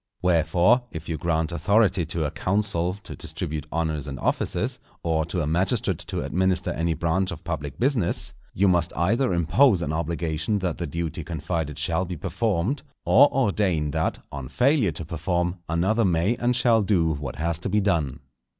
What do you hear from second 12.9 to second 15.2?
or ordain that, on failure to